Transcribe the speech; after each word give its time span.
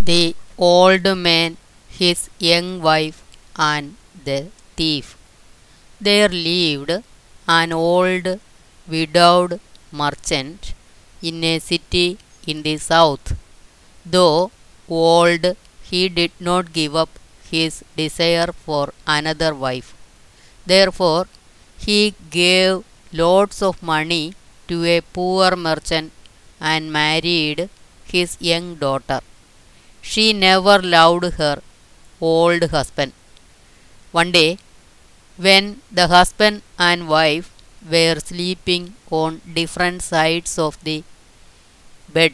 the 0.00 0.34
old 0.58 1.04
man, 1.16 1.56
his 1.88 2.30
young 2.38 2.80
wife, 2.80 3.22
and 3.56 3.96
the 4.24 4.48
thief. 4.76 5.16
There 6.00 6.28
lived 6.28 6.92
an 7.48 7.72
old 7.72 8.40
widowed 8.88 9.60
merchant 9.92 10.74
in 11.22 11.44
a 11.44 11.58
city 11.58 12.18
in 12.46 12.62
the 12.62 12.78
south. 12.78 13.36
Though 14.06 14.50
old, 14.88 15.56
he 15.90 16.08
did 16.08 16.32
not 16.40 16.72
give 16.72 16.96
up 16.96 17.10
his 17.50 17.84
desire 17.96 18.52
for 18.52 18.92
another 19.06 19.54
wife. 19.54 19.94
Therefore, 20.66 21.26
he 21.78 22.14
gave 22.30 22.84
lots 23.12 23.62
of 23.62 23.82
money 23.82 24.34
to 24.68 24.84
a 24.84 25.00
poor 25.00 25.56
merchant 25.56 26.12
and 26.60 26.92
married 26.92 27.68
his 28.06 28.36
young 28.40 28.76
daughter. 28.76 29.20
She 30.10 30.32
never 30.32 30.78
loved 30.80 31.24
her 31.40 31.60
old 32.20 32.62
husband. 32.70 33.12
One 34.12 34.32
day, 34.32 34.58
when 35.36 35.82
the 35.90 36.06
husband 36.08 36.62
and 36.78 37.08
wife 37.08 37.50
were 37.94 38.18
sleeping 38.20 38.94
on 39.10 39.42
different 39.60 40.02
sides 40.02 40.58
of 40.58 40.82
the 40.84 41.04
bed, 42.08 42.32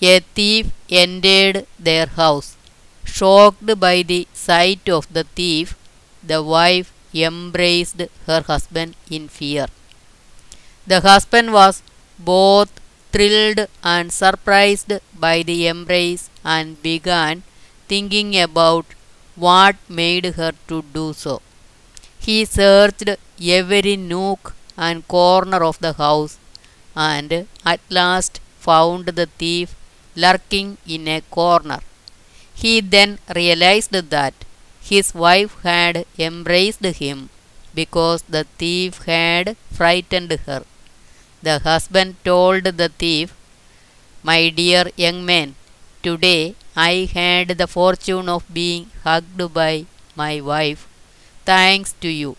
a 0.00 0.20
thief 0.20 0.68
entered 0.88 1.66
their 1.78 2.06
house. 2.06 2.56
Shocked 3.04 3.78
by 3.78 4.02
the 4.02 4.26
sight 4.32 4.88
of 4.88 5.12
the 5.12 5.24
thief, 5.24 5.76
the 6.22 6.42
wife 6.42 6.92
embraced 7.14 8.00
her 8.26 8.42
husband 8.42 8.94
in 9.10 9.28
fear. 9.28 9.66
The 10.86 11.00
husband 11.00 11.52
was 11.52 11.82
both 12.18 12.70
thrilled 13.12 13.68
and 13.84 14.12
surprised 14.12 14.92
by 15.14 15.42
the 15.42 15.66
embrace 15.68 16.30
and 16.56 16.82
began 16.88 17.42
thinking 17.92 18.30
about 18.46 18.86
what 19.46 19.76
made 20.00 20.26
her 20.38 20.52
to 20.70 20.78
do 20.98 21.06
so. 21.24 21.34
He 22.26 22.38
searched 22.44 23.08
every 23.58 23.96
nook 23.96 24.54
and 24.76 25.08
corner 25.16 25.62
of 25.70 25.78
the 25.84 25.94
house 26.04 26.34
and 26.94 27.30
at 27.72 27.80
last 27.98 28.40
found 28.66 29.06
the 29.18 29.26
thief 29.42 29.74
lurking 30.24 30.70
in 30.86 31.08
a 31.16 31.20
corner. 31.38 31.80
He 32.62 32.74
then 32.94 33.18
realized 33.40 33.92
that 34.16 34.34
his 34.90 35.08
wife 35.24 35.54
had 35.62 36.04
embraced 36.28 36.84
him 37.02 37.18
because 37.80 38.22
the 38.36 38.44
thief 38.60 39.02
had 39.12 39.56
frightened 39.78 40.32
her. 40.46 40.62
The 41.42 41.58
husband 41.68 42.16
told 42.24 42.64
the 42.64 42.90
thief, 43.02 43.34
My 44.22 44.50
dear 44.60 44.84
young 44.96 45.24
man, 45.24 45.54
today 46.02 46.54
I 46.76 47.08
had 47.12 47.48
the 47.58 47.66
fortune 47.66 48.28
of 48.28 48.44
being 48.52 48.90
hugged 49.04 49.52
by 49.54 49.86
my 50.16 50.40
wife, 50.40 50.86
thanks 51.44 51.92
to 52.00 52.08
you. 52.08 52.36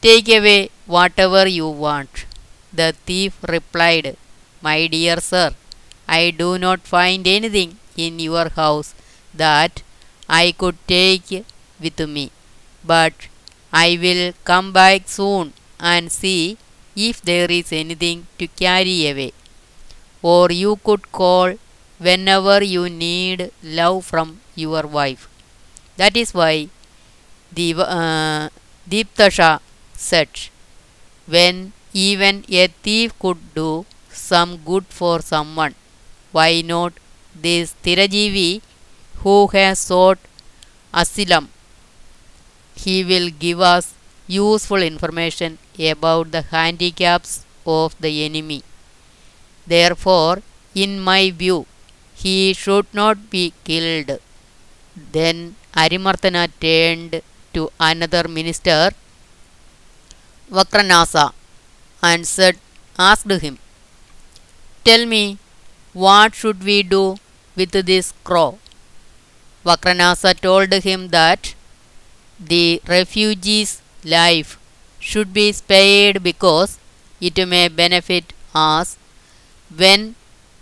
Take 0.00 0.28
away 0.28 0.70
whatever 0.86 1.46
you 1.48 1.68
want. 1.68 2.26
The 2.72 2.94
thief 3.06 3.34
replied, 3.48 4.16
My 4.62 4.86
dear 4.86 5.18
sir, 5.20 5.52
I 6.06 6.30
do 6.30 6.58
not 6.58 6.82
find 6.86 7.26
anything 7.26 7.78
in 7.96 8.18
your 8.20 8.48
house 8.50 8.94
that 9.34 9.82
I 10.28 10.52
could 10.52 10.76
take 10.86 11.44
with 11.80 11.98
me, 12.08 12.30
but 12.84 13.14
I 13.72 13.98
will 14.00 14.32
come 14.44 14.72
back 14.72 15.08
soon 15.08 15.54
and 15.80 16.12
see 16.12 16.58
if 16.94 17.20
there 17.22 17.50
is 17.50 17.72
anything 17.72 18.26
to 18.38 18.46
carry 18.46 19.08
away. 19.08 19.32
Or 20.22 20.50
you 20.50 20.76
could 20.84 21.12
call 21.12 21.54
whenever 22.06 22.62
you 22.62 22.88
need 22.88 23.50
love 23.62 24.04
from 24.04 24.40
your 24.54 24.82
wife. 24.98 25.28
That 25.96 26.16
is 26.16 26.34
why 26.34 26.68
the 27.52 27.68
uh, 27.78 28.48
Deeptaksha 28.88 29.60
said, 29.94 30.28
when 31.26 31.72
even 31.92 32.44
a 32.48 32.66
thief 32.68 33.18
could 33.18 33.40
do 33.54 33.86
some 34.10 34.58
good 34.58 34.86
for 34.88 35.20
someone, 35.22 35.74
why 36.32 36.62
not 36.62 36.92
this 37.34 37.74
Tirajivi 37.84 38.62
who 39.22 39.48
has 39.48 39.78
sought 39.78 40.18
asylum? 40.92 41.48
He 42.76 43.02
will 43.04 43.30
give 43.30 43.60
us 43.60 43.94
useful 44.26 44.82
information 44.82 45.58
about 45.78 46.30
the 46.30 46.42
handicaps 46.42 47.44
of 47.66 47.98
the 48.00 48.24
enemy. 48.24 48.62
Therefore, 49.66 50.42
in 50.74 51.00
my 51.00 51.30
view, 51.30 51.66
he 52.14 52.52
should 52.54 52.86
not 52.92 53.30
be 53.30 53.52
killed. 53.64 54.18
Then 55.12 55.56
Arimarthana 55.74 56.48
turned 56.60 57.22
to 57.54 57.70
another 57.80 58.28
minister, 58.28 58.90
Vakranasa, 60.50 61.32
and 62.02 62.26
said, 62.26 62.58
asked 62.98 63.30
him, 63.30 63.58
Tell 64.84 65.04
me, 65.06 65.38
what 65.92 66.34
should 66.34 66.62
we 66.62 66.82
do 66.84 67.16
with 67.56 67.72
this 67.72 68.12
crow? 68.22 68.58
Vakranasa 69.64 70.38
told 70.40 70.72
him 70.72 71.08
that 71.08 71.54
the 72.38 72.80
refugee's 72.86 73.82
life 74.04 74.58
should 75.00 75.32
be 75.32 75.52
spared 75.52 76.22
because 76.22 76.78
it 77.20 77.36
may 77.48 77.68
benefit 77.68 78.32
us 78.54 78.96
when 79.76 80.14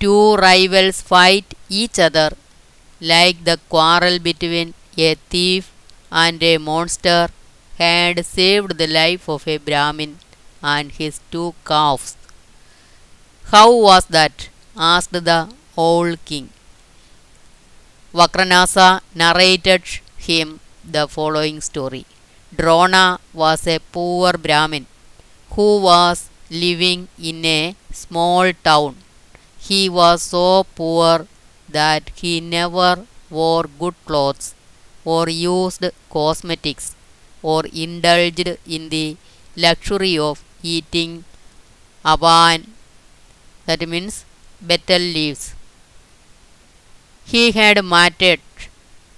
two 0.02 0.34
rivals 0.36 1.00
fight 1.10 1.46
each 1.80 1.98
other, 2.06 2.30
like 3.12 3.44
the 3.48 3.58
quarrel 3.72 4.18
between 4.18 4.74
a 4.96 5.14
thief 5.32 5.64
and 6.10 6.42
a 6.42 6.58
monster 6.58 7.28
had 7.78 8.24
saved 8.24 8.72
the 8.78 8.88
life 9.00 9.28
of 9.28 9.46
a 9.46 9.58
Brahmin 9.68 10.12
and 10.62 10.92
his 10.92 11.20
two 11.30 11.54
calves. 11.64 12.16
How 13.52 13.68
was 13.88 14.06
that? 14.06 14.48
asked 14.76 15.12
the 15.12 15.40
old 15.76 16.24
king. 16.24 16.48
Vakranasa 18.14 18.88
narrated 19.14 19.82
him 20.16 20.60
the 20.84 21.06
following 21.08 21.60
story. 21.60 22.04
Drona 22.54 23.20
was 23.32 23.66
a 23.66 23.78
poor 23.96 24.32
Brahmin 24.46 24.86
who 25.54 25.68
was 25.80 26.28
living 26.50 27.08
in 27.18 27.44
a 27.44 27.76
small 27.92 28.52
town. 28.64 28.96
He 29.66 29.88
was 29.88 30.22
so 30.22 30.64
poor 30.74 31.26
that 31.68 32.10
he 32.16 32.38
never 32.40 33.06
wore 33.30 33.64
good 33.82 33.94
clothes 34.04 34.54
or 35.06 35.28
used 35.30 35.84
cosmetics 36.10 36.94
or 37.42 37.64
indulged 37.72 38.58
in 38.66 38.90
the 38.90 39.16
luxury 39.56 40.18
of 40.18 40.44
eating 40.62 41.24
avan, 42.04 42.68
that 43.66 43.88
means 43.88 44.24
betel 44.64 45.00
leaves. 45.00 45.54
He 47.24 47.50
had 47.50 47.84
matted 47.84 48.40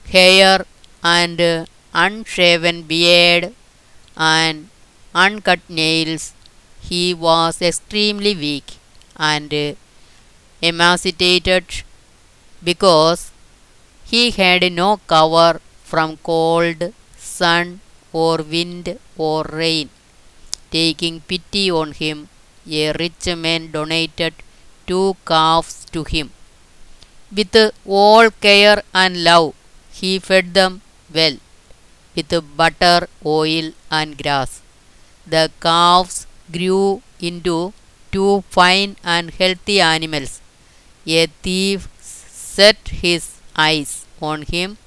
hair 0.09 0.65
and 1.03 1.67
unshaven 1.93 2.83
beard 2.85 3.55
and 4.17 4.71
uncut 5.15 5.61
nails. 5.69 6.33
He 6.81 7.15
was 7.15 7.61
extremely 7.63 8.35
weak 8.35 8.79
and 9.17 9.77
emaciated 10.71 11.67
because 12.69 13.31
he 14.13 14.23
had 14.31 14.63
no 14.73 14.91
cover 15.15 15.61
from 15.91 16.17
cold, 16.31 16.93
sun, 17.17 17.81
or 18.13 18.39
wind 18.39 18.99
or 19.17 19.45
rain. 19.63 19.91
Taking 20.71 21.21
pity 21.23 21.71
on 21.71 21.93
him, 21.93 22.29
a 22.69 22.93
rich 22.93 23.27
man 23.45 23.71
donated 23.73 24.35
two 24.87 25.17
calves 25.27 25.87
to 25.93 26.05
him. 26.05 26.33
With 27.37 27.55
all 27.87 28.31
care 28.31 28.83
and 28.95 29.23
love, 29.25 29.55
he 29.93 30.19
fed 30.19 30.55
them 30.55 30.81
well 31.13 31.37
with 32.17 32.33
butter, 32.57 33.09
oil, 33.27 33.73
and 33.91 34.17
grass. 34.23 34.63
The 35.27 35.51
calves 35.61 36.27
grew 36.53 37.03
into 37.21 37.75
two 38.13 38.45
fine 38.51 38.97
and 39.05 39.31
healthy 39.33 39.81
animals. 39.81 40.41
A 41.07 41.27
thief 41.27 41.89
set 42.01 42.89
his 42.89 43.35
eyes 43.57 44.07
on 44.21 44.43
him 44.43 44.79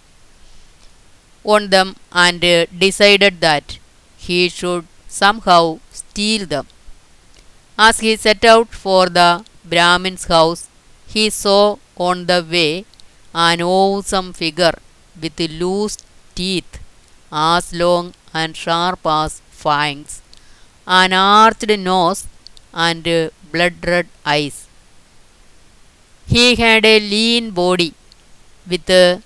on 1.44 1.70
them 1.70 1.96
and 2.12 2.42
decided 2.86 3.40
that 3.42 3.80
he 4.18 4.50
should 4.50 4.86
somehow 5.08 5.80
steal 5.92 6.46
them. 6.46 6.68
As 7.78 8.00
he 8.00 8.16
set 8.16 8.44
out 8.44 8.70
for 8.70 9.08
the 9.08 9.46
Brahmin's 9.64 10.26
house, 10.26 10.68
he 11.08 11.30
saw 11.30 11.78
on 11.96 12.26
the 12.26 12.46
way 12.50 12.86
an 13.34 13.62
awesome 13.62 14.34
figure 14.34 14.78
with 15.22 15.40
loose 15.40 15.98
teeth 16.36 16.80
as 17.32 17.74
long 17.74 18.14
and 18.34 18.56
sharp 18.58 19.06
as 19.06 19.42
fangs, 19.50 20.22
an 20.86 21.14
arched 21.14 21.70
nose, 21.80 22.26
and 22.74 23.04
blood 23.52 23.76
red 23.86 24.08
eyes. 24.26 24.67
He 26.28 26.56
had 26.56 26.86
a 26.86 27.00
lean 27.00 27.50
body 27.52 27.94
with 28.68 28.90
uh, 28.90 29.20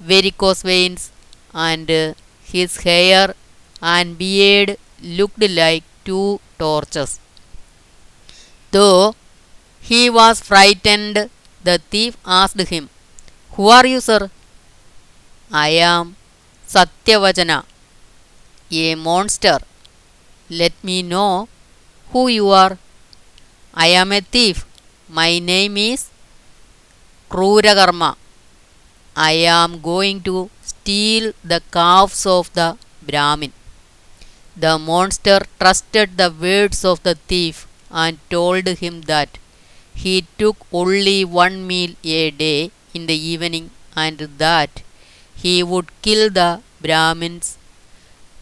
varicose 0.00 0.62
veins 0.62 1.10
and 1.52 1.90
uh, 1.90 2.14
his 2.44 2.78
hair 2.78 3.34
and 3.82 4.16
beard 4.18 4.78
looked 5.02 5.48
like 5.50 5.84
two 6.04 6.40
torches. 6.58 7.20
Though 8.72 9.14
he 9.80 10.10
was 10.10 10.40
frightened, 10.40 11.30
the 11.62 11.78
thief 11.90 12.16
asked 12.26 12.60
him, 12.60 12.90
Who 13.52 13.68
are 13.68 13.86
you, 13.86 14.00
sir? 14.00 14.30
I 15.50 15.68
am 15.70 16.16
Satyavachana, 16.68 17.64
a 18.70 18.94
monster. 18.94 19.58
Let 20.50 20.72
me 20.82 21.02
know 21.02 21.48
who 22.12 22.28
you 22.28 22.48
are. 22.50 22.78
I 23.74 23.88
am 23.88 24.12
a 24.12 24.20
thief. 24.20 24.66
My 25.08 25.38
name 25.38 25.76
is 25.76 26.10
Krurakarma. 27.34 28.14
I 29.16 29.32
am 29.60 29.80
going 29.86 30.18
to 30.26 30.50
steal 30.62 31.32
the 31.42 31.60
calves 31.76 32.20
of 32.34 32.44
the 32.58 32.66
Brahmin. 33.08 33.52
The 34.64 34.78
monster 34.78 35.40
trusted 35.58 36.16
the 36.16 36.30
words 36.30 36.84
of 36.84 37.02
the 37.02 37.16
thief 37.30 37.66
and 37.90 38.20
told 38.34 38.68
him 38.82 39.00
that 39.12 39.38
he 40.02 40.14
took 40.38 40.58
only 40.80 41.24
one 41.24 41.66
meal 41.66 41.94
a 42.04 42.30
day 42.30 42.70
in 42.96 43.06
the 43.10 43.18
evening 43.32 43.70
and 43.96 44.18
that 44.44 44.82
he 45.34 45.56
would 45.70 45.88
kill 46.02 46.30
the 46.30 46.50
Brahmins 46.80 47.58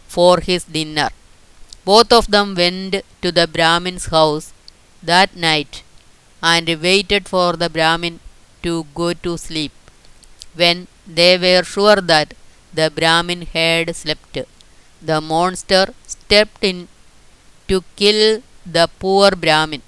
for 0.06 0.34
his 0.40 0.64
dinner. 0.64 1.08
Both 1.86 2.12
of 2.12 2.26
them 2.34 2.54
went 2.54 2.96
to 3.22 3.32
the 3.32 3.46
Brahmin's 3.46 4.08
house 4.16 4.52
that 5.02 5.34
night 5.34 5.82
and 6.42 6.68
waited 6.88 7.26
for 7.26 7.54
the 7.54 7.70
Brahmin 7.70 8.20
to 8.62 8.86
go 8.94 9.12
to 9.12 9.36
sleep. 9.36 9.72
When 10.54 10.88
they 11.06 11.32
were 11.38 11.64
sure 11.64 11.96
that 12.12 12.34
the 12.72 12.90
Brahmin 12.90 13.42
had 13.54 13.94
slept, 13.96 14.38
the 15.10 15.20
monster 15.20 15.94
stepped 16.06 16.62
in 16.62 16.88
to 17.68 17.82
kill 17.96 18.42
the 18.64 18.88
poor 19.00 19.30
Brahmin. 19.32 19.82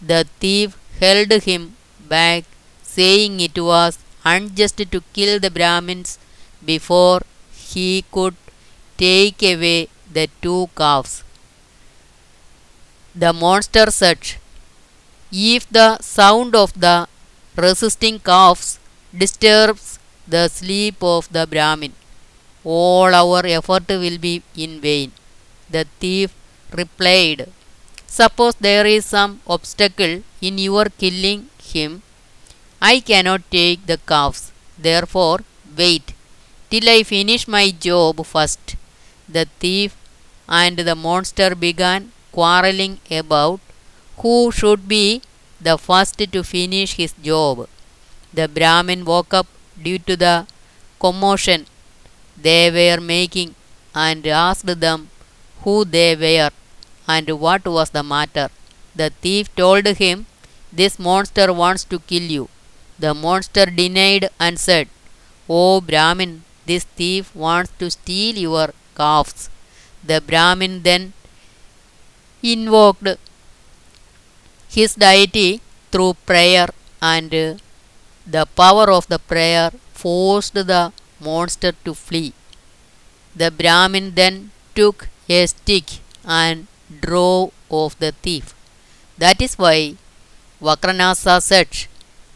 The 0.00 0.26
thief 0.40 0.76
held 1.00 1.32
him 1.50 1.76
back, 2.14 2.44
saying 2.82 3.40
it 3.40 3.58
was 3.58 3.98
unjust 4.24 4.78
to 4.94 5.00
kill 5.12 5.40
the 5.40 5.50
Brahmins 5.50 6.18
before 6.64 7.20
he 7.72 8.04
could 8.12 8.36
take 8.98 9.42
away 9.42 9.88
the 10.12 10.28
two 10.42 10.68
calves. 10.76 11.22
The 13.14 13.32
monster 13.32 13.90
said, 13.90 14.18
If 15.32 15.68
the 15.70 15.98
sound 16.00 16.54
of 16.54 16.72
the 16.78 17.08
resisting 17.64 18.18
calves 18.18 18.78
disturbs 19.22 19.98
the 20.28 20.48
sleep 20.48 20.96
of 21.02 21.28
the 21.32 21.46
Brahmin, 21.46 21.92
all 22.64 23.14
our 23.14 23.42
effort 23.46 23.88
will 23.88 24.18
be 24.18 24.42
in 24.56 24.80
vain. 24.80 25.12
The 25.70 25.86
thief 26.00 26.34
replied, 26.72 27.48
Suppose 28.06 28.54
there 28.56 28.86
is 28.86 29.04
some 29.06 29.40
obstacle 29.46 30.22
in 30.40 30.58
your 30.58 30.86
killing 30.86 31.48
him, 31.62 32.02
I 32.80 33.00
cannot 33.00 33.42
take 33.50 33.86
the 33.86 33.98
calves. 33.98 34.52
Therefore, 34.78 35.40
wait 35.76 36.14
till 36.70 36.88
I 36.88 37.02
finish 37.02 37.48
my 37.48 37.70
job 37.70 38.24
first. 38.26 38.76
The 39.28 39.46
thief 39.60 39.96
and 40.48 40.78
the 40.78 40.94
monster 40.94 41.54
began 41.54 42.12
quarreling 42.32 42.98
about 43.10 43.60
who 44.18 44.52
should 44.52 44.86
be 44.88 45.22
the 45.60 45.76
first 45.78 46.18
to 46.18 46.42
finish 46.44 46.94
his 46.94 47.14
job. 47.22 47.68
The 48.34 48.48
Brahmin 48.48 49.04
woke 49.04 49.34
up 49.34 49.46
due 49.82 49.98
to 50.00 50.16
the 50.16 50.46
commotion 51.00 51.66
they 52.36 52.70
were 52.70 53.00
making 53.00 53.54
and 53.94 54.26
asked 54.26 54.80
them 54.80 55.08
who 55.62 55.84
they 55.84 56.14
were 56.16 56.50
and 57.08 57.28
what 57.40 57.66
was 57.66 57.90
the 57.90 58.02
matter. 58.02 58.48
The 58.94 59.10
thief 59.22 59.54
told 59.56 59.86
him, 59.86 60.26
This 60.72 60.98
monster 60.98 61.52
wants 61.52 61.84
to 61.84 61.98
kill 62.00 62.22
you. 62.22 62.48
The 62.98 63.14
monster 63.14 63.66
denied 63.66 64.30
and 64.40 64.58
said, 64.58 64.88
O 65.48 65.80
Brahmin, 65.80 66.44
this 66.66 66.84
thief 66.84 67.34
wants 67.34 67.72
to 67.78 67.90
steal 67.90 68.36
your 68.36 68.70
calves. 68.96 69.50
The 70.04 70.20
Brahmin 70.20 70.82
then 70.82 71.12
invoked 72.42 73.06
his 74.76 74.94
deity 75.04 75.50
through 75.90 76.12
prayer, 76.30 76.68
and 77.14 77.30
the 78.34 78.44
power 78.62 78.86
of 78.98 79.04
the 79.12 79.20
prayer 79.32 79.70
forced 80.02 80.54
the 80.72 80.82
monster 81.26 81.72
to 81.84 81.92
flee. 82.06 82.32
The 83.40 83.50
Brahmin 83.60 84.06
then 84.20 84.34
took 84.78 85.08
a 85.28 85.40
stick 85.54 85.88
and 86.24 86.66
drove 87.04 87.52
off 87.78 87.98
the 88.04 88.12
thief. 88.24 88.46
That 89.22 89.40
is 89.46 89.54
why 89.62 89.78
Vakranasa 90.66 91.36
said, 91.50 91.68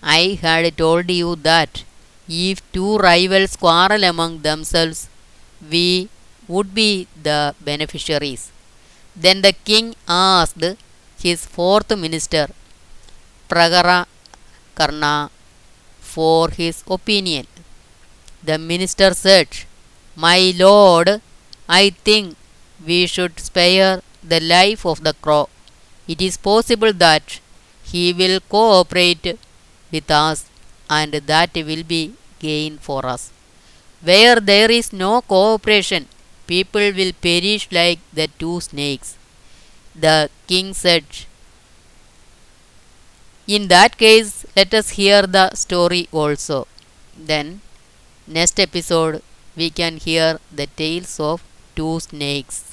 I 0.03 0.39
had 0.43 0.77
told 0.83 1.11
you 1.11 1.37
that 1.51 1.85
if 2.29 2.59
two 2.73 2.93
rivals 2.99 3.57
quarrel 3.63 4.05
among 4.13 4.33
themselves, 4.49 5.01
we 5.73 6.09
would 6.49 6.71
be 6.75 6.91
the 7.29 7.55
beneficiaries. 7.69 8.43
Then 9.25 9.43
the 9.47 9.53
king 9.53 9.87
asked 10.09 10.65
his 11.23 11.45
fourth 11.47 11.91
minister, 12.05 12.47
Pragara 13.49 14.07
Karna, 14.75 15.31
for 16.01 16.51
his 16.51 16.83
opinion. 16.89 17.47
The 18.43 18.59
minister 18.59 19.13
said, 19.15 19.49
My 20.17 20.53
lord, 20.57 21.21
I 21.69 21.91
think 21.91 22.37
we 22.85 23.07
should 23.07 23.39
spare 23.41 24.03
the 24.23 24.41
life 24.41 24.85
of 24.87 25.03
the 25.05 25.15
crow. 25.15 25.49
It 26.09 26.21
is 26.23 26.37
possible 26.37 26.93
that 26.95 27.41
he 27.85 28.13
will 28.13 28.41
cooperate 28.41 29.39
with 29.93 30.11
us 30.11 30.45
and 30.89 31.13
that 31.15 31.55
will 31.55 31.85
be 31.85 32.15
gain 32.39 32.79
for 32.79 33.05
us. 33.07 33.31
Where 34.03 34.41
there 34.41 34.71
is 34.71 34.93
no 34.93 35.21
cooperation, 35.23 36.09
people 36.47 36.93
will 36.93 37.13
perish 37.13 37.69
like 37.71 38.01
the 38.13 38.29
two 38.39 38.61
snakes. 38.61 39.17
The 39.95 40.31
king 40.49 40.75
said, 40.75 41.05
In 43.47 43.69
that 43.69 43.99
case, 43.99 44.47
let 44.57 44.73
us 44.73 44.91
hear 44.91 45.27
the 45.27 45.55
story 45.55 46.09
also. 46.11 46.67
Then, 47.17 47.61
next 48.27 48.61
episode, 48.61 49.23
we 49.57 49.71
can 49.71 49.99
hear 49.99 50.39
the 50.53 50.67
tales 50.69 51.21
of 51.21 51.43
two 51.77 52.01
snakes. 52.01 52.70